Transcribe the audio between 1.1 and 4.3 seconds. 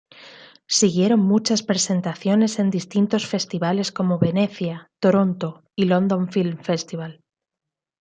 muchas presentaciones en distintos festivales como